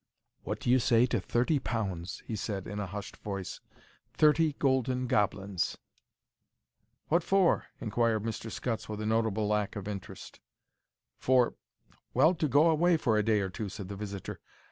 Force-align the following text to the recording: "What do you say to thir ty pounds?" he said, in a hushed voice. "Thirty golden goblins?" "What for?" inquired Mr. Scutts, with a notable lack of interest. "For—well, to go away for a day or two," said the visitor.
"What 0.41 0.59
do 0.59 0.71
you 0.71 0.79
say 0.79 1.05
to 1.05 1.19
thir 1.21 1.45
ty 1.45 1.59
pounds?" 1.59 2.23
he 2.25 2.35
said, 2.35 2.65
in 2.65 2.79
a 2.79 2.87
hushed 2.87 3.17
voice. 3.17 3.59
"Thirty 4.15 4.53
golden 4.53 5.05
goblins?" 5.05 5.77
"What 7.09 7.21
for?" 7.21 7.67
inquired 7.79 8.23
Mr. 8.23 8.49
Scutts, 8.49 8.89
with 8.89 8.99
a 8.99 9.05
notable 9.05 9.47
lack 9.47 9.75
of 9.75 9.87
interest. 9.87 10.39
"For—well, 11.19 12.33
to 12.33 12.47
go 12.47 12.71
away 12.71 12.97
for 12.97 13.15
a 13.15 13.23
day 13.23 13.41
or 13.41 13.51
two," 13.51 13.69
said 13.69 13.89
the 13.89 13.95
visitor. 13.95 14.39